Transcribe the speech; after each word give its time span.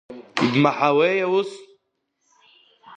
Ибмаҳауеи 0.45 1.19
аус! 1.25 1.51